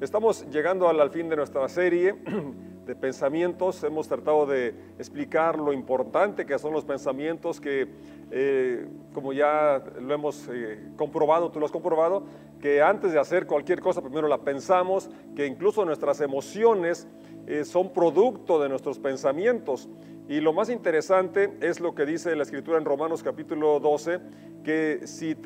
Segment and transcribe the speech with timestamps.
[0.00, 2.14] Estamos llegando al, fin de nuestra serie
[2.88, 3.84] de pensamientos.
[3.84, 7.86] Hemos tratado de explicar lo importante que son los pensamientos que,
[8.30, 12.24] eh, como ya lo hemos eh, comprobado, tú lo has comprobado,
[12.62, 17.06] que antes de hacer cualquier cosa primero la pensamos, que incluso nuestras emociones
[17.46, 19.86] eh, son producto de nuestros pensamientos.
[20.26, 24.18] Y lo más interesante es lo que dice la escritura en Romanos capítulo 12,
[24.64, 25.36] que si,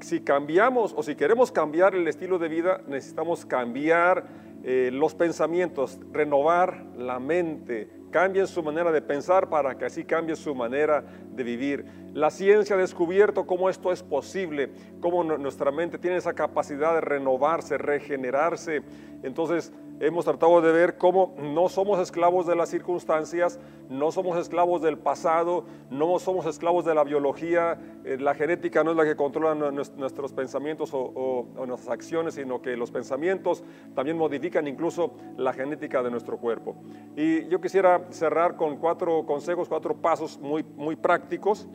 [0.00, 5.98] si cambiamos o si queremos cambiar el estilo de vida, necesitamos cambiar eh, los pensamientos,
[6.12, 11.42] renovar la mente, cambien su manera de pensar para que así cambie su manera de
[11.42, 11.86] vivir.
[12.12, 17.00] La ciencia ha descubierto cómo esto es posible, cómo nuestra mente tiene esa capacidad de
[17.00, 18.82] renovarse, regenerarse.
[19.22, 23.60] Entonces, hemos tratado de ver cómo no somos esclavos de las circunstancias,
[23.90, 28.92] no somos esclavos del pasado, no somos esclavos de la biología, eh, la genética no
[28.92, 33.62] es la que controla nuestros pensamientos o, nuestras acciones, sino que los pensamientos
[33.94, 36.76] también modifican incluso la genética de nuestro cuerpo.
[37.14, 41.68] Y yo quisiera cerrar con cuatro consejos, cuatro pasos muy, muy prácticos,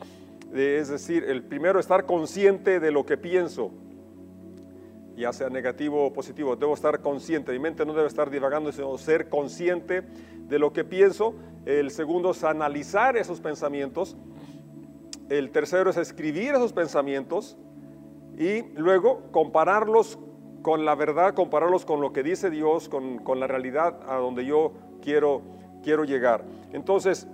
[0.51, 3.71] eh, es decir, el primero, estar consciente de lo que pienso
[5.15, 8.97] ya sea negativo o positivo, debo estar consciente, mi mente no debe estar divagando, sino
[8.97, 11.35] ser consciente de lo que pienso.
[11.65, 14.15] El segundo es analizar esos pensamientos.
[15.29, 17.57] El tercero es escribir esos pensamientos
[18.37, 20.19] y luego compararlos
[20.61, 24.73] con la verdad, compararlos con lo que dice Dios, con, la realidad a donde yo
[25.01, 25.41] quiero,
[25.83, 26.43] quiero llegar.
[26.73, 27.27] Entonces,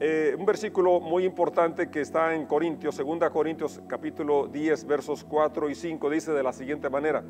[0.00, 5.68] eh, un versículo muy importante que está en Corintios, 2 Corintios capítulo 10, versos 4
[5.70, 7.24] y 5, dice de la siguiente manera,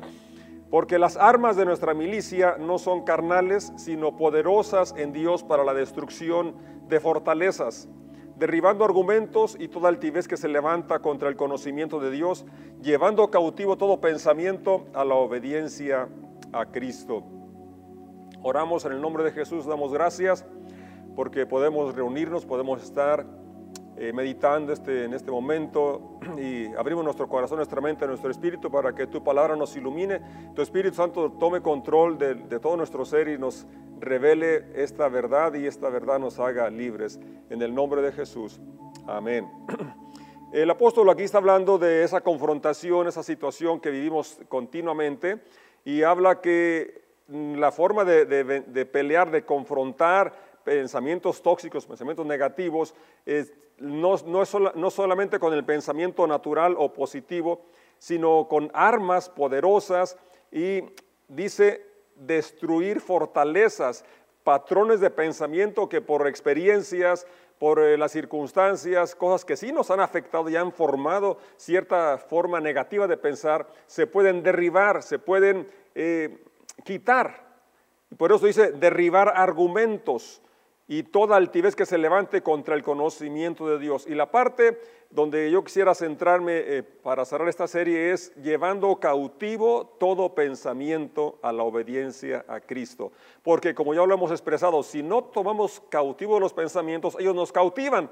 [0.69, 5.73] porque las armas de nuestra milicia no son carnales, sino poderosas en Dios para la
[5.73, 6.53] destrucción
[6.87, 7.89] de fortalezas,
[8.37, 12.45] derribando argumentos y toda altivez que se levanta contra el conocimiento de Dios,
[12.83, 16.07] llevando cautivo todo pensamiento a la obediencia
[16.53, 17.23] a Cristo.
[18.43, 20.45] Oramos en el nombre de Jesús, damos gracias
[21.19, 23.25] porque podemos reunirnos, podemos estar
[23.97, 28.95] eh, meditando este, en este momento y abrimos nuestro corazón, nuestra mente, nuestro espíritu para
[28.95, 30.21] que tu palabra nos ilumine,
[30.55, 33.67] tu Espíritu Santo tome control de, todo nuestro ser y nos
[33.99, 37.19] revele esta verdad y esta verdad nos haga libres.
[37.49, 38.61] En el nombre de Jesús.
[39.05, 39.45] Amén.
[40.53, 45.41] El apóstol aquí está hablando de esa confrontación, esa situación que vivimos continuamente
[45.83, 52.93] y habla que mm, la forma de, de pelear, de confrontar, pensamientos tóxicos, pensamientos negativos,
[53.79, 57.65] no, no, es no solamente con el pensamiento natural o positivo,
[57.97, 60.15] sino con armas poderosas
[60.51, 60.83] y
[61.27, 61.85] dice
[62.15, 64.05] destruir fortalezas,
[64.43, 67.25] patrones de pensamiento que por experiencias,
[67.57, 72.59] por eh, las circunstancias, cosas que sí nos han afectado y han formado cierta forma
[72.59, 76.43] negativa de pensar, se pueden derribar, se pueden eh,
[76.83, 77.49] quitar.
[78.17, 80.41] Por eso dice derribar argumentos
[80.91, 84.07] y toda altivez que se levante contra el conocimiento de Dios.
[84.07, 89.85] Y la parte donde yo quisiera centrarme eh, para cerrar esta serie es llevando cautivo
[89.99, 93.11] todo pensamiento a la obediencia a Cristo.
[93.43, 98.09] Porque como ya lo hemos expresado, si no tomamos cautivo los pensamientos, ellos nos cautivan.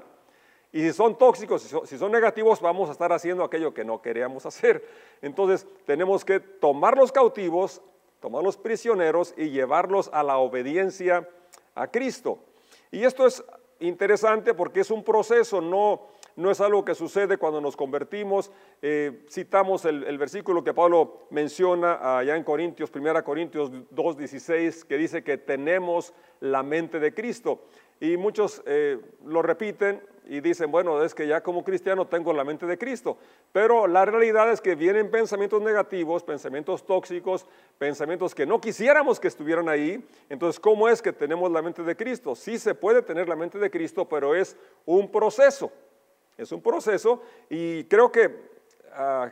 [0.70, 3.84] Y si son tóxicos, si son, si son negativos, vamos a estar haciendo aquello que
[3.84, 4.86] no queríamos hacer.
[5.20, 7.82] Entonces tenemos que tomarlos cautivos,
[8.20, 11.28] tomarlos prisioneros y llevarlos a la obediencia
[11.74, 12.38] a Cristo.
[12.90, 13.44] Y esto es
[13.80, 18.50] interesante porque es un proceso, no, no es algo que sucede cuando nos convertimos.
[18.82, 25.22] Eh, citamos el, versículo que Pablo menciona allá en Corintios, 1 Corintios 2.16, que dice
[25.22, 27.64] que tenemos la mente de Cristo.
[28.00, 32.44] Y muchos eh, lo repiten y dicen, bueno, es que ya como cristiano tengo la
[32.44, 33.16] mente de Cristo.
[33.50, 37.46] Pero la realidad es que vienen pensamientos negativos, pensamientos tóxicos,
[37.78, 40.06] pensamientos que no quisiéramos que estuvieran ahí.
[40.28, 42.34] Entonces, ¿cómo es que tenemos la mente de Cristo?
[42.34, 45.72] Sí se puede tener la mente de Cristo, pero es un proceso.
[46.36, 48.30] Es un proceso y creo que
[48.92, 49.30] ah,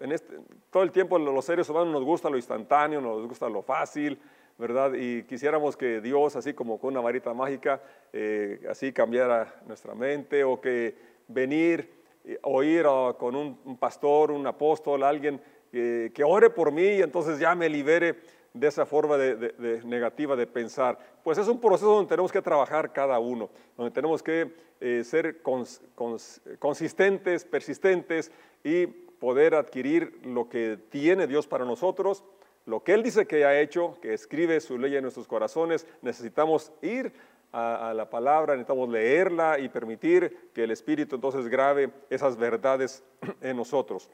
[0.00, 0.38] en este,
[0.70, 4.20] todo el tiempo los seres humanos nos gusta lo instantáneo, nos gusta lo fácil,
[4.60, 4.92] ¿verdad?
[4.94, 7.80] Y quisiéramos que Dios, así como con una varita mágica,
[8.12, 10.94] eh, así cambiara nuestra mente o que
[11.26, 11.90] venir,
[12.42, 12.84] oír
[13.18, 15.40] con un, pastor, un apóstol, alguien
[15.72, 18.16] que ore por mí y entonces ya me libere
[18.52, 20.98] de esa forma de, negativa de pensar.
[21.22, 25.42] Pues es un proceso donde tenemos que trabajar cada uno, donde tenemos que eh, ser
[26.58, 28.30] consistentes, persistentes
[28.64, 32.24] y poder adquirir lo que tiene Dios para nosotros
[32.66, 36.72] lo que Él dice que ha hecho, que escribe su ley en nuestros corazones, necesitamos
[36.82, 37.12] ir
[37.52, 43.02] a, la palabra, necesitamos leerla y permitir que el Espíritu entonces grabe esas verdades
[43.40, 44.08] en nosotros.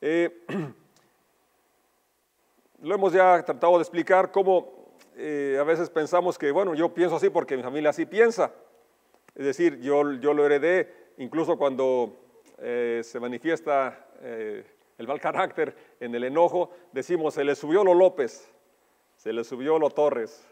[0.00, 0.44] Eh,
[2.82, 7.16] lo hemos ya tratado de explicar cómo eh, a veces pensamos que, bueno, yo pienso
[7.16, 8.52] así porque mi familia así piensa.
[9.34, 12.18] Es decir, yo, yo lo heredé, incluso cuando
[12.58, 14.08] eh, se manifiesta
[15.02, 18.48] el mal carácter en el enojo, decimos, se le subió lo López,
[19.16, 20.46] se le subió lo Torres,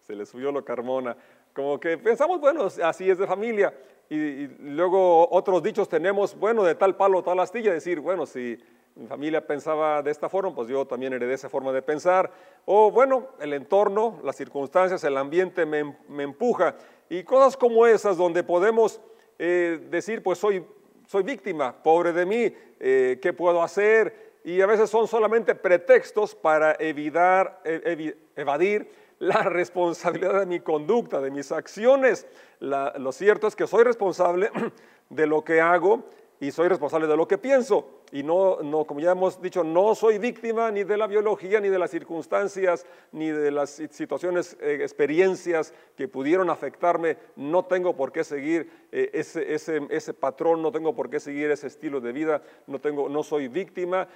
[0.00, 1.16] se le subió lo Carmona.
[1.54, 3.72] Como que pensamos, bueno, así es de familia.
[4.10, 8.58] Y, luego otros dichos tenemos, bueno, de tal palo, tal astilla, decir, bueno, si
[8.96, 12.30] mi familia pensaba de esta forma, pues yo también heredé esa forma de pensar.
[12.64, 16.74] O bueno, el entorno, las circunstancias, el ambiente me, empuja.
[17.08, 19.00] Y cosas como esas donde podemos
[19.38, 20.64] eh, decir, pues soy,
[21.12, 22.50] soy víctima, pobre de mí,
[22.80, 24.40] eh, ¿qué puedo hacer?
[24.44, 31.20] Y a veces son solamente pretextos para evitar, e, evadir la responsabilidad de mi conducta,
[31.20, 32.26] de mis acciones.
[32.60, 34.50] lo cierto es que soy responsable
[35.10, 36.02] de lo que hago
[36.42, 38.02] y soy responsable de lo que pienso.
[38.10, 41.68] Y no, no, como ya hemos dicho, no soy víctima ni de la biología, ni
[41.68, 47.16] de las circunstancias, ni de las situaciones, eh, experiencias que pudieron afectarme.
[47.36, 51.48] No tengo por qué seguir eh, ese, ese, ese, patrón, no tengo por qué seguir
[51.52, 54.08] ese estilo de vida, no, tengo, no soy víctima.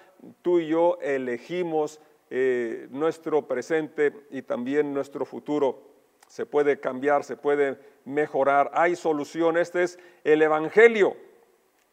[0.43, 2.01] Tú y yo elegimos
[2.31, 5.81] eh, nuestro presente y también nuestro futuro.
[6.27, 9.57] Se puede cambiar, se puede mejorar, hay solución.
[9.57, 11.17] Este es el Evangelio.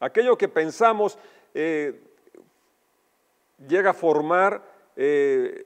[0.04, 1.18] Aquello que pensamos
[1.54, 2.02] eh,
[3.68, 4.62] llega a formar,
[4.96, 5.64] eh,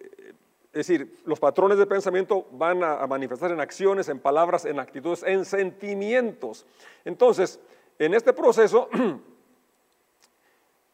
[0.73, 4.79] es decir, los patrones de pensamiento van a, a manifestar en acciones, en palabras, en
[4.79, 6.65] actitudes, en sentimientos.
[7.03, 7.59] Entonces,
[7.97, 8.89] en este proceso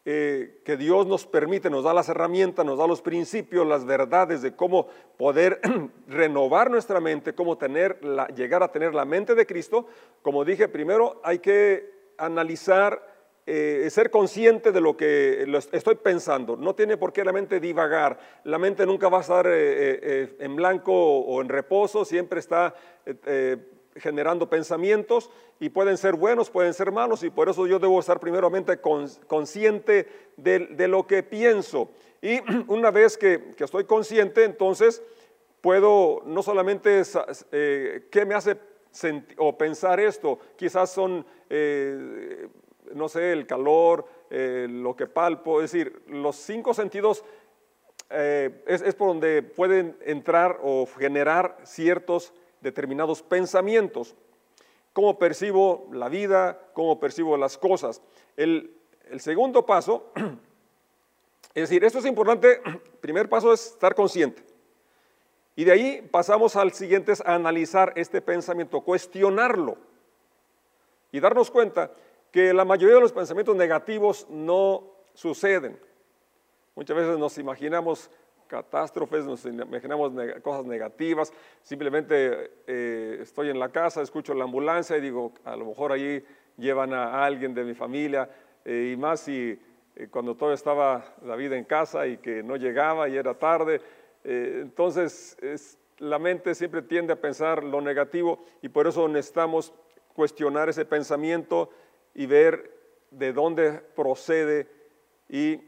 [0.06, 4.42] Eh, que Dios nos permite, nos da las herramientas, nos da los principios, las verdades
[4.42, 4.86] de cómo
[5.16, 5.62] poder
[6.08, 7.98] renovar nuestra mente, cómo tener
[8.36, 9.86] llegar a tener la mente de Cristo.
[10.20, 13.13] Como dije, primero hay que analizar,
[13.46, 16.56] eh, ser consciente de lo que estoy pensando.
[16.56, 18.18] No tiene por qué la mente divagar.
[18.44, 22.74] La mente nunca va a estar eh, en blanco o en reposo, siempre está
[23.96, 25.30] generando pensamientos
[25.60, 30.08] y pueden ser buenos, pueden ser malos y por eso yo debo estar primeramente consciente
[30.36, 31.90] de, lo que pienso.
[32.20, 35.02] Y una vez que, estoy consciente, entonces
[35.60, 37.02] puedo no solamente
[37.52, 38.56] eh, qué me hace
[39.38, 42.48] o pensar esto, quizás son, eh,
[42.92, 47.24] no sé, el calor, eh, lo que palpo, es decir, los cinco sentidos
[48.10, 52.32] es, es por donde pueden entrar o generar ciertos
[52.64, 54.14] determinados pensamientos,
[54.94, 58.00] cómo percibo la vida, cómo percibo las cosas.
[58.36, 58.74] El,
[59.18, 60.10] segundo paso,
[61.54, 62.60] es decir, esto es importante,
[63.00, 64.42] primer paso es estar consciente.
[65.56, 69.76] Y de ahí pasamos al siguiente, es analizar este pensamiento, cuestionarlo
[71.12, 71.92] y darnos cuenta
[72.34, 74.82] que la mayoría de los pensamientos negativos no
[75.14, 75.78] suceden.
[76.74, 78.10] Muchas veces nos imaginamos
[78.48, 81.32] catástrofes, nos imaginamos cosas negativas,
[81.62, 86.24] simplemente eh, estoy en la casa, escucho la ambulancia y digo, a lo mejor allí
[86.56, 88.28] llevan a alguien de mi familia,
[88.64, 89.56] eh, y más si
[89.94, 93.80] eh, cuando todo estaba la vida en casa y que no llegaba y era tarde,
[94.24, 95.36] entonces
[95.98, 99.72] la mente siempre tiende a pensar lo negativo y por eso necesitamos
[100.14, 101.70] cuestionar ese pensamiento
[102.14, 102.72] y ver
[103.10, 104.68] de dónde procede
[105.28, 105.60] y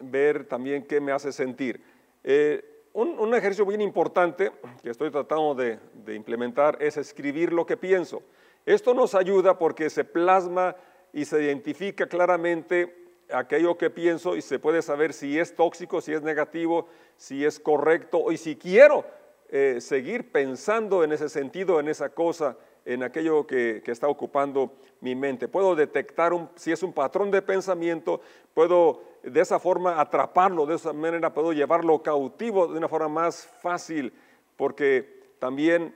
[0.00, 1.82] ver también qué me hace sentir.
[2.24, 4.50] Eh, un, ejercicio muy importante
[4.82, 5.78] que estoy tratando de,
[6.14, 8.22] implementar es escribir lo que pienso.
[8.66, 10.74] Esto nos ayuda porque se plasma
[11.12, 12.96] y se identifica claramente
[13.32, 17.60] aquello que pienso y se puede saber si es tóxico, si es negativo, si es
[17.60, 19.04] correcto y si quiero
[19.48, 22.56] eh, seguir pensando en ese sentido, en esa cosa,
[22.94, 25.46] en aquello que, está ocupando mi mente.
[25.46, 28.20] Puedo detectar si es un patrón de pensamiento,
[28.52, 33.46] puedo de esa forma atraparlo, de esa manera puedo llevarlo cautivo de una forma más
[33.62, 34.12] fácil,
[34.56, 35.94] porque también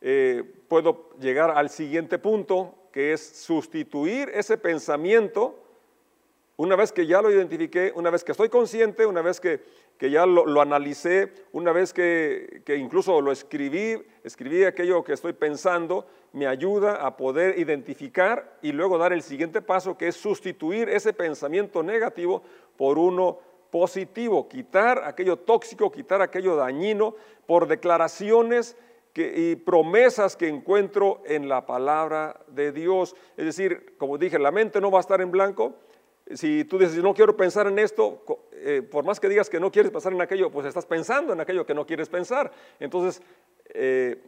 [0.00, 5.62] eh, puedo llegar al siguiente punto, que es sustituir ese pensamiento,
[6.58, 9.60] una vez que ya lo identifiqué, una vez que estoy consciente, una vez que,
[10.00, 16.06] ya lo, analicé, una vez que, que incluso lo escribí, escribí aquello que estoy pensando,
[16.32, 21.12] me ayuda a poder identificar y luego dar el siguiente paso, que es sustituir ese
[21.12, 22.42] pensamiento negativo
[22.76, 23.38] por uno
[23.70, 27.14] positivo, quitar aquello tóxico, quitar aquello dañino
[27.46, 28.76] por declaraciones
[29.14, 33.16] y promesas que encuentro en la palabra de Dios.
[33.36, 35.74] Es decir, como dije, la mente no va a estar en blanco.
[36.34, 39.70] Si tú dices, no quiero pensar en esto, eh, por más que digas que no
[39.70, 42.50] quieres pensar en aquello, pues estás pensando en aquello que no quieres pensar.
[42.80, 43.22] Entonces,
[43.68, 44.20] eh,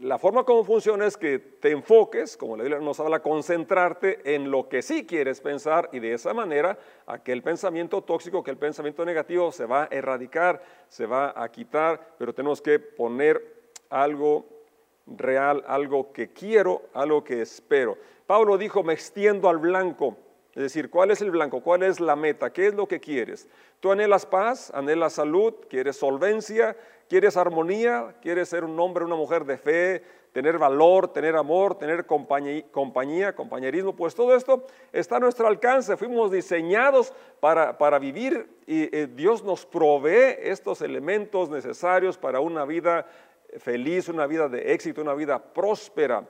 [0.00, 4.50] la forma como funciona es que te enfoques, como la Biblia nos habla, concentrarte en
[4.50, 9.50] lo que sí quieres pensar y de esa manera aquel pensamiento tóxico, aquel pensamiento negativo
[9.50, 14.46] se va a erradicar, se va a quitar, pero tenemos que poner algo
[15.06, 17.96] real, algo que quiero, algo que espero.
[18.26, 20.16] Pablo dijo, me extiendo al blanco.
[20.58, 21.60] Es decir, ¿cuál es el blanco?
[21.60, 22.52] ¿Cuál es la meta?
[22.52, 23.46] ¿Qué es lo que quieres?
[23.78, 26.76] Tú anhelas paz, anhelas salud, quieres solvencia,
[27.08, 32.06] quieres armonía, quieres ser un hombre, una mujer de fe, tener valor, tener amor, tener
[32.06, 35.96] compañía, compañerismo, pues todo esto está a nuestro alcance.
[35.96, 42.64] Fuimos diseñados para, para vivir y eh, Dios nos provee estos elementos necesarios para una
[42.64, 43.06] vida
[43.58, 46.26] feliz, una vida de éxito, una vida próspera.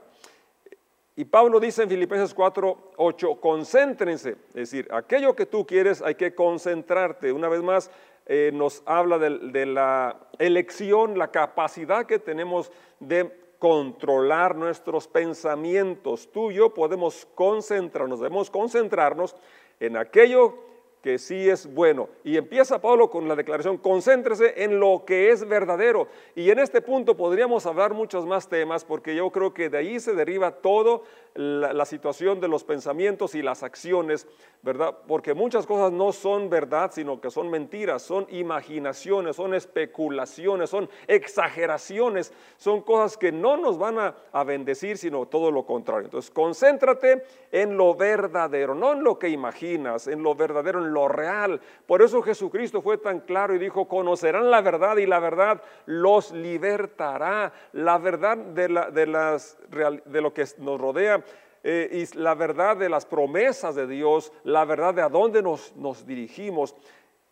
[1.19, 6.15] Y Pablo dice en Filipenses 4, 8, concéntrense, es decir, aquello que tú quieres hay
[6.15, 7.33] que concentrarte.
[7.33, 7.91] Una vez más,
[8.27, 12.71] eh, nos habla de, la elección, la capacidad que tenemos
[13.01, 16.31] de controlar nuestros pensamientos.
[16.31, 19.35] Tú y yo podemos concentrarnos, debemos concentrarnos
[19.81, 20.55] en aquello
[21.03, 22.09] que sí es bueno.
[22.25, 26.09] Y empieza Pablo con la declaración, concéntrese en lo que es verdadero.
[26.35, 30.01] Y en este punto podríamos hablar muchos más temas porque yo creo que de ahí
[30.01, 34.27] se deriva todo la, situación de los pensamientos y las acciones,
[34.63, 34.99] ¿verdad?
[35.07, 40.91] Porque muchas cosas no son verdad, sino que son mentiras, son imaginaciones, son especulaciones, son
[41.07, 46.07] exageraciones, son cosas que no nos van a, a bendecir, sino todo lo contrario.
[46.07, 50.98] Entonces, concéntrate en lo verdadero, no en lo que imaginas, en lo verdadero, en lo
[51.07, 51.61] real.
[51.87, 56.33] Por eso Jesucristo fue tan claro y dijo, conocerán la verdad y la verdad los
[56.33, 57.53] libertará.
[57.73, 61.23] La verdad de, la, de, las, de lo que nos rodea
[61.63, 65.75] eh, y la verdad de las promesas de Dios, la verdad de a dónde nos,
[65.77, 66.75] nos dirigimos.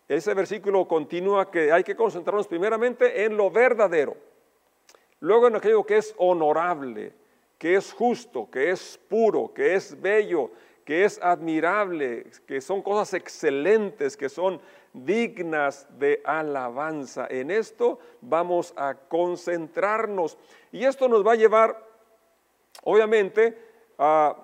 [0.07, 4.15] Ese versículo continúa que hay que concentrarnos primeramente en lo verdadero,
[5.19, 7.13] luego en aquello que es honorable,
[7.57, 10.51] que es justo, que es puro, que es bello,
[10.87, 14.61] que es admirable, que son cosas excelentes, que son
[14.93, 17.27] dignas de alabanza.
[17.29, 20.37] En esto vamos a concentrarnos.
[20.71, 21.85] Y esto nos va a llevar,
[22.85, 23.61] obviamente,
[23.97, 24.37] a,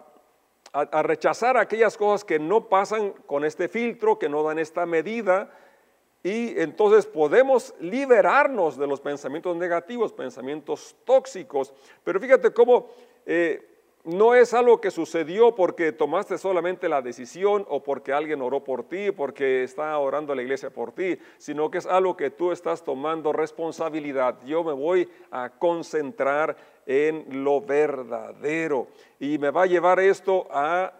[1.03, 5.49] rechazar aquellas cosas que no pasan con este filtro, que no dan esta medida.
[6.23, 11.73] Y entonces podemos liberarnos de los pensamientos negativos, pensamientos tóxicos.
[12.03, 12.89] Pero fíjate cómo...
[13.25, 13.69] Eh,
[14.03, 18.83] no es algo que sucedió porque tomaste solamente la decisión o porque alguien oró por
[18.83, 22.83] ti, porque está orando la iglesia por ti, sino que es algo que tú estás
[22.83, 24.39] tomando responsabilidad.
[24.45, 28.87] Yo me voy a concentrar en lo verdadero
[29.19, 30.91] y me va a llevar esto a,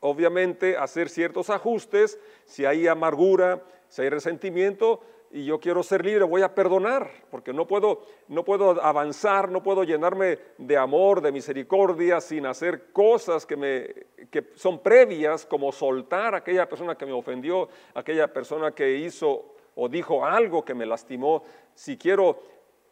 [0.00, 2.18] obviamente, hacer ciertos ajustes.
[2.46, 5.00] Si hay amargura, si hay resentimiento,
[5.32, 9.62] y yo quiero ser libre, voy a perdonar, porque no puedo, no puedo avanzar, no
[9.62, 15.70] puedo llenarme de amor, de misericordia, sin hacer cosas que, me, que son previas, como
[15.70, 20.74] soltar a aquella persona que me ofendió, aquella persona que hizo o dijo algo que
[20.74, 21.44] me lastimó.
[21.74, 22.40] Si quiero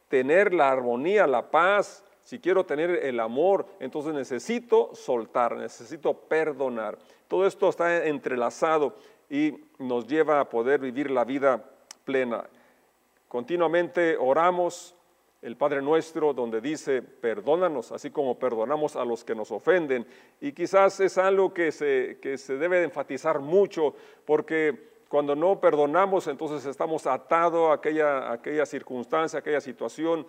[0.08, 6.98] tener la armonía, la paz, si quiero tener el amor, entonces necesito soltar, necesito perdonar.
[7.26, 8.94] Todo esto está entrelazado
[9.28, 11.64] y nos lleva a poder vivir la vida
[12.08, 12.48] plena.
[13.28, 14.94] Continuamente oramos
[15.42, 20.06] el Padre Nuestro donde dice, perdónanos, así como perdonamos a los que nos ofenden.
[20.40, 26.28] Y quizás es algo que se, que se debe enfatizar mucho porque cuando no perdonamos,
[26.28, 30.26] entonces estamos atados a aquella, aquella circunstancia, aquella situación.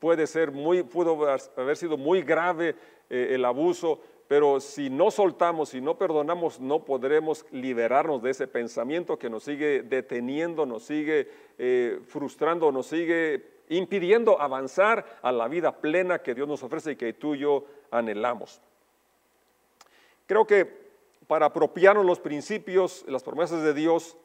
[0.00, 1.24] Puede ser muy, pudo
[1.56, 2.74] haber sido muy grave
[3.08, 4.00] eh, el abuso,
[4.34, 9.44] pero si no soltamos, si no perdonamos, no podremos liberarnos de ese pensamiento que nos
[9.44, 16.34] sigue deteniendo, nos sigue eh, frustrando, nos sigue impidiendo avanzar a la vida plena que
[16.34, 18.60] Dios nos ofrece y que tú y yo anhelamos.
[20.26, 20.68] Creo que
[21.28, 24.16] para apropiarnos los principios, las promesas de Dios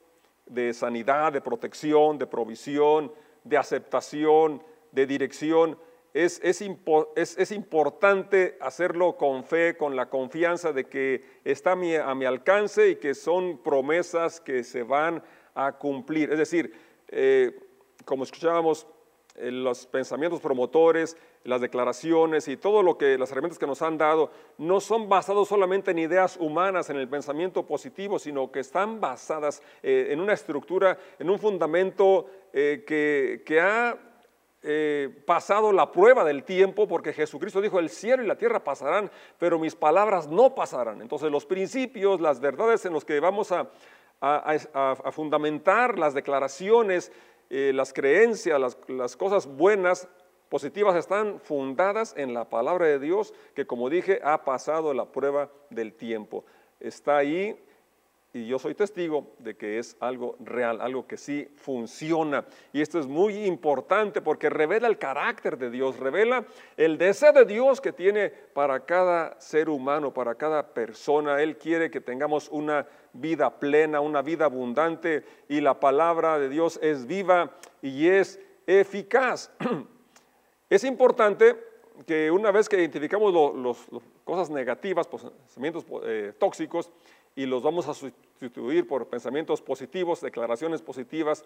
[0.48, 3.14] de sanidad, de protección, de provisión,
[3.44, 5.78] de aceptación, de dirección,
[6.14, 12.16] es, es, importante hacerlo con fe, con la confianza de que está a mi, a
[12.16, 15.22] mi, alcance y que son promesas que se van
[15.54, 16.32] a cumplir.
[16.32, 16.74] Es decir,
[17.10, 17.60] eh,
[18.06, 18.88] como escuchábamos,
[19.36, 23.98] eh, los pensamientos promotores, las declaraciones y todo lo que las herramientas que nos han
[23.98, 29.00] dado no son basados solamente en ideas humanas, en el pensamiento positivo, sino que están
[29.00, 34.09] basadas eh, en una estructura, en un fundamento que, que ha
[34.62, 39.10] eh, pasado la prueba del tiempo, porque Jesucristo dijo, el cielo y la tierra pasarán,
[39.38, 41.02] pero mis palabras no pasarán.
[41.02, 43.70] Entonces los principios, las verdades en los que vamos a,
[45.12, 47.10] fundamentar las declaraciones,
[47.50, 50.10] eh, las creencias, las, cosas buenas,
[50.50, 55.50] positivas están fundadas en la palabra de Dios que como dije ha pasado la prueba
[55.70, 56.44] del tiempo.
[56.80, 57.58] Está ahí
[58.32, 62.46] y yo soy testigo de que es algo real, algo que sí funciona.
[62.72, 66.46] Y esto es muy importante porque revela el carácter de Dios, revela
[66.78, 71.42] el deseo de Dios que tiene para cada ser humano, para cada persona.
[71.42, 76.80] Él quiere que tengamos una vida plena, una vida abundante y la palabra de Dios
[76.84, 79.52] es viva y es eficaz.
[80.70, 81.56] Es importante
[82.06, 86.92] que una vez que identificamos las cosas negativas, pensamientos eh, tóxicos,
[87.36, 91.44] y los vamos a sustituir por pensamientos positivos, declaraciones positivas,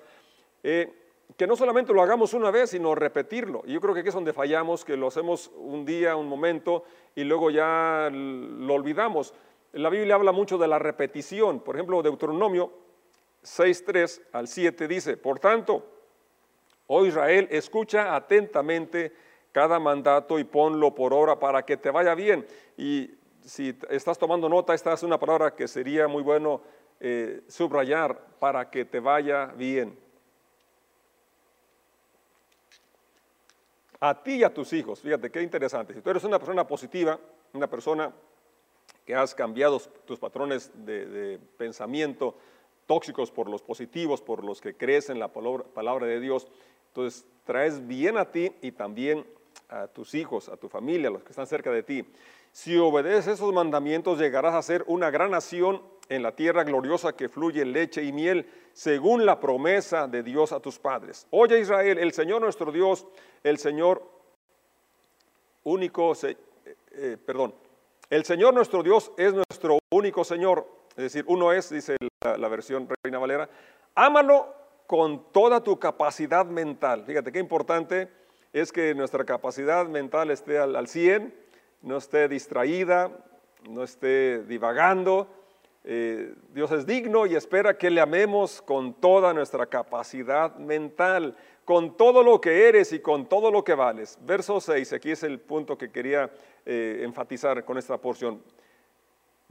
[0.64, 0.92] eh,
[1.38, 3.64] que no solamente lo hagamos una vez, sino repetirlo.
[3.66, 6.84] Y yo creo que aquí es donde fallamos, que lo hacemos un día, un momento,
[7.16, 9.34] y luego ya lo olvidamos.
[9.72, 11.62] La Biblia habla mucho de la repetición.
[11.62, 12.70] Por ejemplo, Deuteronomio
[13.44, 15.86] 6.3 al 7 dice, por tanto,
[16.88, 19.14] oh Israel, escucha atentamente
[19.54, 22.46] cada mandato y ponlo por obra para que te vaya bien.
[22.76, 23.12] Y
[23.46, 26.62] si estás tomando nota, esta es una palabra que sería muy bueno
[27.00, 29.98] eh, subrayar para que te vaya bien.
[34.00, 35.94] A ti y a tus hijos, fíjate qué interesante.
[35.94, 37.18] Si tú eres una persona positiva,
[37.54, 38.12] una persona
[39.06, 42.36] que has cambiado tus patrones de, pensamiento
[42.86, 46.48] tóxicos por los positivos, por los que crees en la palabra, palabra de Dios,
[46.88, 49.26] entonces traes bien a ti y también
[49.70, 52.06] a tus hijos, a tu familia, a los que están cerca de ti.
[52.52, 57.30] Si obedeces esos mandamientos, llegarás a ser una gran nación en la tierra gloriosa que
[57.30, 61.28] fluye leche y miel, según la promesa de Dios a tus padres.
[61.32, 63.08] Oye Israel, el Señor nuestro Dios,
[63.44, 64.08] el Señor
[65.64, 66.38] único, eh,
[66.92, 67.56] eh, perdón,
[68.10, 72.48] el Señor nuestro Dios es nuestro único Señor, es decir, uno es, dice la, la
[72.50, 73.50] versión Reina Valera,
[73.96, 74.54] ámalo
[74.86, 77.06] con toda tu capacidad mental.
[77.06, 78.10] Fíjate qué importante
[78.54, 81.44] es que nuestra capacidad mental esté al, al 100
[81.84, 83.12] no esté distraída,
[83.70, 85.28] no esté divagando.
[85.84, 91.98] Eh, Dios es digno y espera que le amemos con toda nuestra capacidad mental, con
[91.98, 94.18] todo lo que eres y con todo lo que vales.
[94.22, 96.32] Verso 6, aquí es el punto que quería
[96.66, 98.42] eh, enfatizar con esta porción.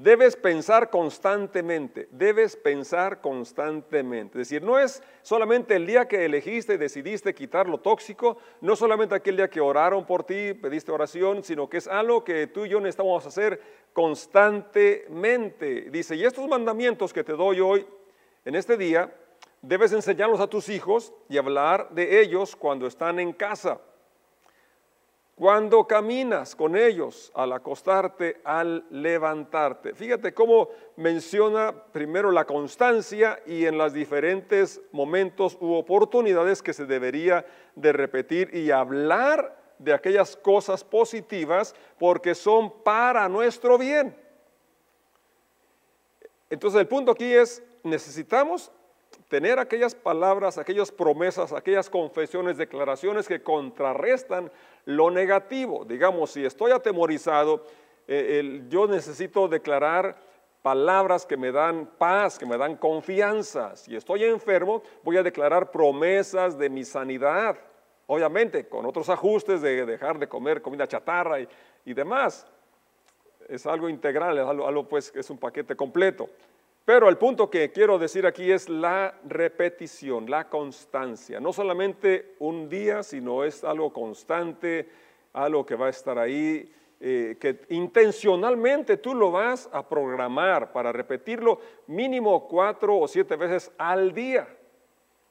[0.03, 4.41] Debes pensar constantemente, debes pensar constantemente.
[4.41, 8.75] Es decir, no es solamente el día que elegiste y decidiste quitar lo tóxico, no
[8.75, 12.65] solamente aquel día que oraron por ti, pediste oración, sino que es algo que tú
[12.65, 13.61] y yo necesitamos hacer
[13.93, 15.83] constantemente.
[15.93, 17.87] Dice, y estos mandamientos que te doy hoy,
[18.45, 19.15] en este día,
[19.61, 23.81] debes enseñarlos a tus hijos y hablar de ellos cuando están en casa
[25.35, 29.95] cuando caminas con ellos, al acostarte, al levantarte.
[29.95, 36.85] Fíjate cómo menciona primero la constancia y en los diferentes momentos u oportunidades que se
[36.85, 44.15] debería de repetir y hablar de aquellas cosas positivas porque son para nuestro bien.
[46.51, 48.71] Entonces el punto aquí es, necesitamos
[49.33, 54.53] tener aquellas palabras, aquellas promesas, aquellas confesiones, declaraciones que contrarrestan
[54.85, 55.87] lo negativo.
[55.87, 57.65] Digamos, si estoy atemorizado,
[58.07, 60.19] eh, yo necesito declarar
[60.61, 63.75] palabras que me dan paz, que me dan confianza.
[63.75, 67.57] Si estoy enfermo, voy a declarar promesas de mi sanidad.
[68.09, 71.49] Obviamente, con otros ajustes de dejar de comer comida chatarra y,
[71.95, 72.47] demás.
[73.49, 76.29] Es algo integral, es algo, algo pues, es un paquete completo.
[76.85, 81.39] Pero el punto que quiero decir aquí es la repetición, la constancia.
[81.39, 84.89] No solamente un día, sino es algo constante,
[85.33, 90.93] algo que va a estar ahí, eh, que intencionalmente tú lo vas a programar para
[90.93, 94.49] repetirlo mínimo cuatro o siete veces al día.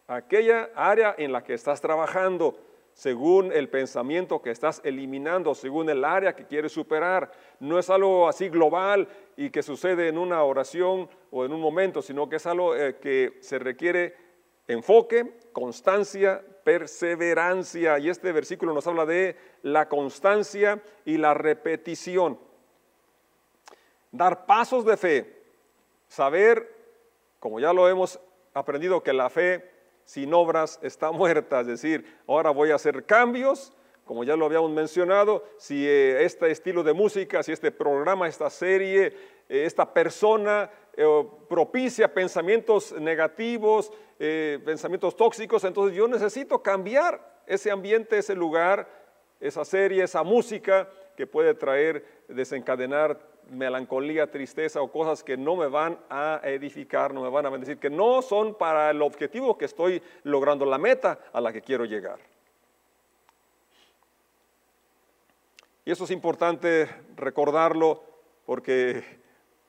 [0.07, 2.57] Aquella área en la que estás trabajando,
[2.93, 7.31] según el pensamiento que estás eliminando, según el área que quieres superar.
[7.59, 12.01] No es algo así global y que sucede en una oración o en un momento,
[12.01, 14.15] sino que es algo eh, que se requiere
[14.67, 17.97] enfoque, constancia, perseverancia.
[17.99, 22.39] Y este versículo nos habla de la constancia y la repetición.
[24.11, 25.43] Dar pasos de fe,
[26.07, 26.75] saber,
[27.39, 28.19] como ya lo hemos
[28.53, 29.70] aprendido, que la fe
[30.05, 33.73] sin obras está muerta, es decir, ahora voy a hacer cambios,
[34.05, 38.49] como ya lo habíamos mencionado, si eh, este estilo de música, si este programa, esta
[38.49, 39.07] serie,
[39.47, 43.91] eh, esta persona eh, propicia pensamientos negativos,
[44.65, 48.87] pensamientos tóxicos, entonces yo necesito cambiar ese ambiente, ese lugar,
[49.39, 50.87] esa serie, esa música
[51.17, 57.21] que puede traer, desencadenar melancolía, tristeza o cosas que no me van a edificar, no
[57.21, 61.19] me van a bendecir, que no son para el objetivo que estoy logrando, la meta
[61.33, 62.19] a la que quiero llegar.
[65.83, 68.03] Y eso es importante recordarlo
[68.45, 69.03] porque,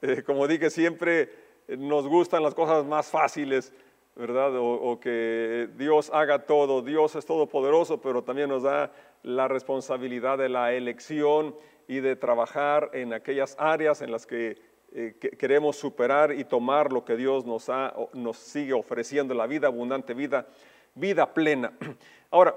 [0.03, 1.31] eh, como dije siempre,
[1.69, 3.73] nos gustan las cosas más fáciles,
[4.15, 4.53] ¿verdad?
[4.59, 8.93] O, que Dios haga todo, Dios es todopoderoso, pero también nos da
[9.23, 11.55] la responsabilidad de la elección
[11.93, 14.59] y de trabajar en aquellas áreas en las que,
[14.95, 19.67] eh, queremos superar y tomar lo que Dios nos, ha, nos sigue ofreciendo, la vida
[19.67, 20.47] abundante, vida,
[20.95, 21.73] vida plena.
[22.31, 22.57] Ahora,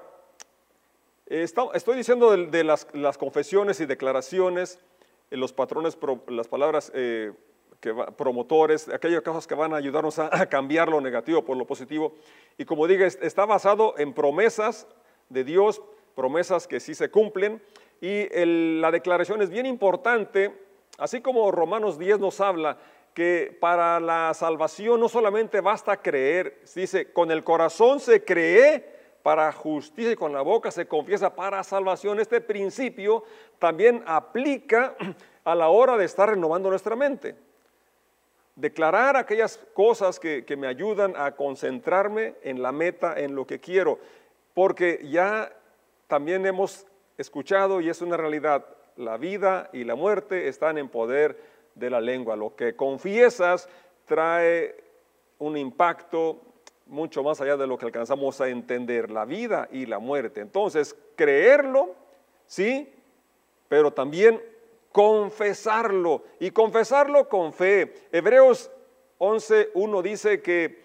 [1.25, 4.79] estoy diciendo de, las, las, confesiones y declaraciones,
[5.31, 5.97] los patrones,
[6.29, 7.33] las palabras eh,
[8.17, 12.15] promotores, aquellas cosas que van a ayudarnos a, cambiar lo negativo por lo positivo.
[12.57, 14.87] Y como digo, está basado en promesas
[15.27, 15.81] de Dios,
[16.15, 17.61] promesas que sí se cumplen.
[18.01, 18.27] Y
[18.79, 20.53] la declaración es bien importante,
[20.97, 22.77] así como Romanos 10 nos habla
[23.13, 29.51] que para la salvación no solamente basta creer, dice, con el corazón se cree para
[29.53, 32.19] justicia y con la boca se confiesa para salvación.
[32.19, 33.23] Este principio
[33.57, 34.95] también aplica
[35.45, 37.35] a la hora de estar renovando nuestra mente
[38.55, 43.99] declarar aquellas cosas que, me ayudan a concentrarme en la meta, en lo que quiero,
[44.53, 45.51] porque ya
[46.07, 51.39] también hemos escuchado y es una realidad, la vida y la muerte están en poder
[51.75, 52.35] de la lengua.
[52.35, 53.69] Lo que confiesas
[54.05, 54.75] trae
[55.39, 56.41] un impacto
[56.85, 60.41] mucho más allá de lo que alcanzamos a entender, la vida y la muerte.
[60.41, 61.95] Entonces, creerlo,
[62.45, 62.93] sí,
[63.67, 64.41] pero también
[64.91, 67.93] confesarlo y confesarlo con fe.
[68.11, 68.71] Hebreos
[69.19, 70.83] 11.1 dice que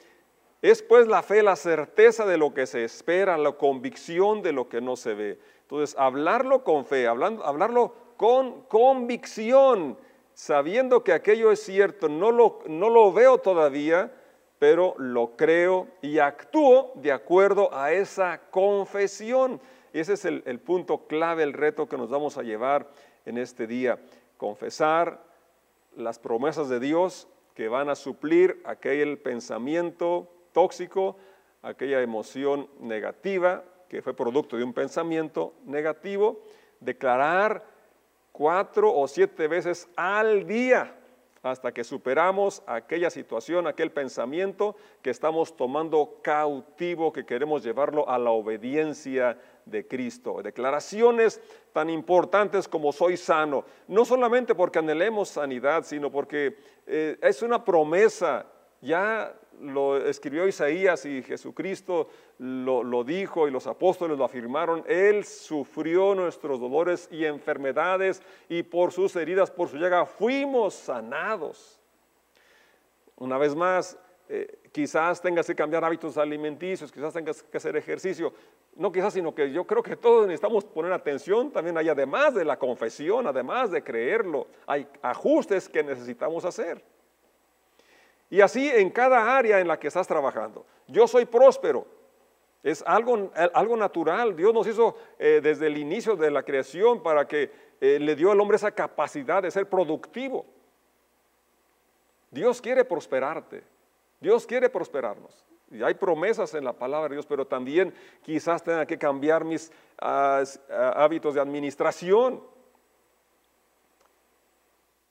[0.63, 4.69] es pues la fe la certeza de lo que se espera, la convicción de lo
[4.69, 5.39] que no se ve.
[5.71, 9.97] Entonces, hablarlo con fe, hablando, hablarlo con convicción,
[10.35, 14.13] sabiendo que aquello es cierto, no lo, no lo veo todavía,
[14.59, 19.61] pero lo creo y actúo de acuerdo a esa confesión.
[19.93, 22.89] Y ese es el, el punto clave, el reto que nos vamos a llevar
[23.25, 24.01] en este día.
[24.39, 25.23] Confesar
[25.95, 31.17] las promesas de Dios que van a suplir aquel pensamiento tóxico,
[31.63, 36.41] aquella emoción negativa que fue producto de un pensamiento negativo.
[36.79, 37.65] Declarar
[38.31, 40.97] cuatro o siete veces al día
[41.43, 48.19] hasta que superamos aquella situación, aquel pensamiento que estamos tomando cautivo, que queremos llevarlo a
[48.19, 50.41] la obediencia de Cristo.
[50.43, 51.41] Declaraciones
[51.73, 57.65] tan importantes como soy sano, no solamente porque anhelemos sanidad, sino porque eh, es una
[57.65, 58.47] promesa.
[58.81, 64.83] Ya lo escribió Isaías y Jesucristo lo, dijo y los apóstoles lo afirmaron.
[64.87, 71.79] Él sufrió nuestros dolores y enfermedades y por sus heridas, por su llaga, fuimos sanados.
[73.17, 73.99] Una vez más,
[74.31, 78.33] eh, quizás tengas que cambiar hábitos alimenticios, quizás tengas que hacer ejercicio.
[78.77, 82.47] No quizás, sino que yo creo que todos necesitamos poner atención también hay además de
[82.47, 86.83] la confesión, además de creerlo, hay ajustes que necesitamos hacer.
[88.31, 90.65] Y así en cada área en la que estás trabajando.
[90.87, 91.85] Yo soy próspero.
[92.63, 94.37] Es algo, algo natural.
[94.37, 98.31] Dios nos hizo eh, desde el inicio de la creación para que eh, le dio
[98.31, 100.47] al hombre esa capacidad de ser productivo.
[102.31, 103.65] Dios quiere prosperarte.
[104.21, 105.45] Dios quiere prosperarnos.
[105.71, 109.73] Y hay promesas en la palabra de Dios, pero también quizás tenga que cambiar mis
[109.99, 112.43] hábitos de administración.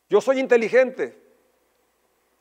[0.09, 1.28] Yo soy inteligente.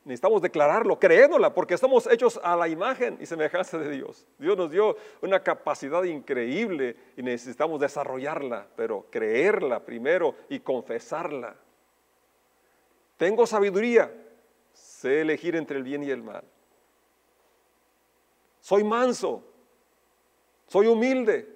[0.09, 4.25] Necesitamos declararlo, creéndola, porque estamos hechos a la imagen y semejanza de Dios.
[4.39, 11.55] Dios nos dio una capacidad increíble y necesitamos desarrollarla, pero creerla primero y confesarla.
[13.17, 14.11] Tengo sabiduría,
[14.73, 16.43] sé elegir entre el bien y el mal.
[18.61, 19.43] Soy manso,
[20.65, 21.47] soy humilde,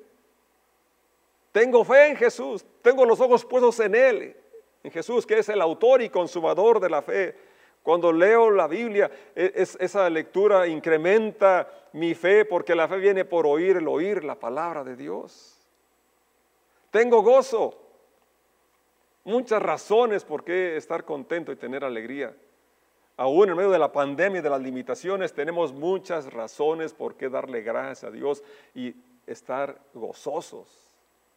[1.52, 4.38] tengo fe en Jesús, tengo los ojos puestos en Él,
[4.84, 7.53] en Jesús que es el autor y consumador de la fe.
[7.84, 13.46] Cuando leo la Biblia, e, esa lectura incrementa mi fe porque la fe viene por
[13.46, 15.60] oír el oír la palabra de Dios.
[16.90, 17.78] Tengo gozo,
[19.26, 22.34] muchas razones por qué estar contento y tener alegría.
[23.18, 27.30] Aún en medio de la pandemia y de las limitaciones, tenemos muchas razones por qué
[27.30, 28.44] darle gracias a Dios
[28.74, 28.96] y
[29.28, 30.83] estar gozosos.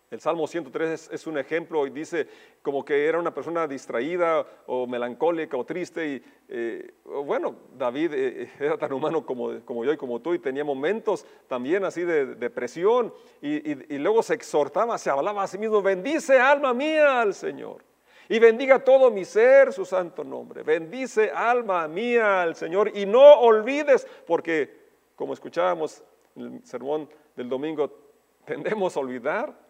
[0.09, 2.29] El Salmo 103 es, un ejemplo y dice
[2.63, 6.07] como que era una persona distraída o melancólica o triste.
[6.07, 10.39] Y eh, bueno, David eh, era tan humano como, como, yo y como tú y
[10.39, 13.13] tenía momentos también así de depresión.
[13.43, 17.83] Y, y luego se exhortaba, se hablaba a sí mismo, bendice alma mía al Señor.
[18.29, 20.63] Y bendiga todo mi ser su santo nombre.
[20.63, 26.05] Bendice alma mía al Señor y no olvides, porque como escuchábamos
[26.37, 27.91] en el sermón del domingo,
[28.45, 29.66] tendemos a olvidar.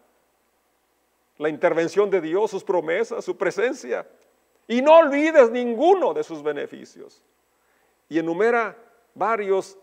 [1.37, 4.07] La intervención de Dios, sus promesas, su presencia.
[4.67, 7.21] Y no olvides ninguno de sus beneficios.
[8.09, 8.77] Y enumera
[9.13, 9.77] varios,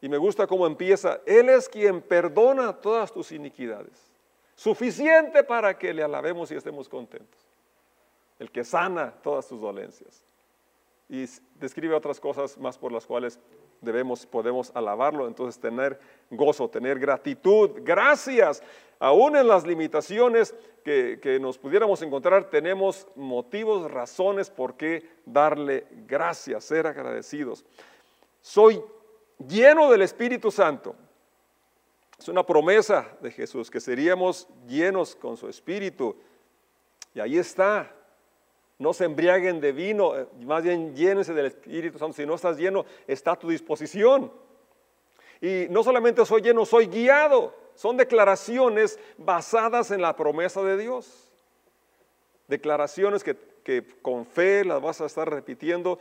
[0.00, 4.10] y me gusta cómo empieza, Él es quien perdona todas tus iniquidades.
[4.54, 7.40] Suficiente para que le alabemos y estemos contentos.
[8.38, 10.24] El que sana todas tus dolencias.
[11.08, 11.24] Y
[11.56, 13.38] describe otras cosas más por las cuales
[13.82, 15.98] debemos, podemos alabarlo, entonces tener
[16.30, 18.62] gozo, tener gratitud, gracias.
[19.02, 26.62] Aún en las limitaciones que, nos pudiéramos encontrar, tenemos motivos, razones por qué darle gracias,
[26.66, 27.64] ser agradecidos.
[28.40, 28.80] Soy
[29.44, 30.94] lleno del Espíritu Santo.
[32.16, 36.14] Es una promesa de Jesús, que seríamos llenos con su Espíritu.
[37.12, 37.92] Y ahí está.
[38.78, 42.14] No se embriaguen de vino, eh, más bien llénense del Espíritu Santo.
[42.14, 44.32] Si no estás lleno, está a tu disposición.
[45.40, 47.61] Y no solamente soy lleno, soy guiado.
[47.74, 51.30] Son declaraciones basadas en la promesa de Dios.
[52.48, 55.98] Declaraciones que, que con fe las vas a estar repitiendo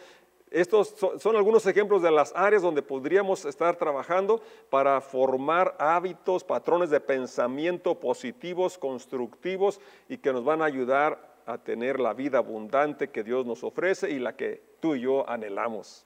[0.51, 6.89] estos son, algunos ejemplos de las áreas donde podríamos estar trabajando para formar hábitos, patrones
[6.89, 9.79] de pensamiento positivos, constructivos
[10.10, 14.12] y que nos van a ayudar a tener la vida abundante que Dios nos ofrece
[14.12, 16.05] y la que tú y yo anhelamos.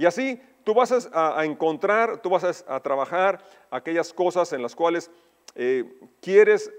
[0.00, 5.10] Y así tú vas a, encontrar, tú vas a, trabajar aquellas cosas en las cuales
[5.54, 5.84] eh,
[6.22, 6.72] quieres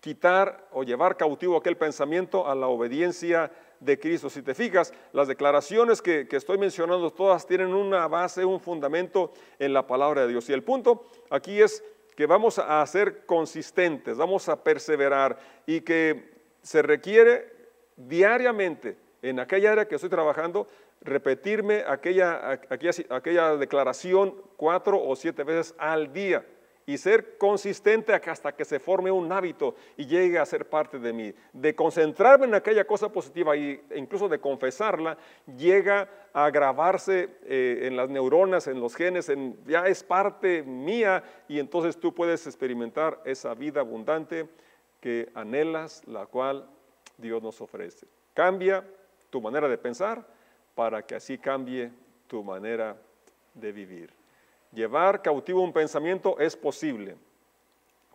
[0.00, 4.28] quitar o llevar cautivo aquel pensamiento a la obediencia de Cristo.
[4.28, 9.72] Si te fijas, las declaraciones que, estoy mencionando todas tienen una base, un fundamento en
[9.72, 10.48] la palabra de Dios.
[10.48, 11.84] Y el punto aquí es
[12.16, 16.28] que vamos a ser consistentes, vamos a perseverar y que
[16.60, 17.52] se requiere
[17.94, 20.66] diariamente en aquella área que estoy trabajando,
[21.00, 26.44] repetirme aquella, aquella, aquella declaración cuatro o siete veces al día
[26.88, 31.12] y ser consistente hasta que se forme un hábito y llegue a ser parte de
[31.12, 31.34] mí.
[31.52, 35.18] De concentrarme en aquella cosa positiva e incluso de confesarla,
[35.54, 41.22] llega a grabarse eh, en las neuronas, en los genes, en, ya es parte mía
[41.46, 44.48] y entonces tú puedes experimentar esa vida abundante
[44.98, 46.70] que anhelas, la cual
[47.18, 48.06] Dios nos ofrece.
[48.32, 48.82] Cambia
[49.28, 50.26] tu manera de pensar
[50.78, 51.90] para que así cambie
[52.28, 52.96] tu manera
[53.52, 54.12] de vivir.
[54.72, 57.16] Llevar cautivo un pensamiento es posible.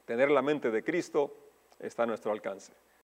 [0.06, 1.36] Tener la mente de Cristo
[1.78, 2.72] está a nuestro alcance.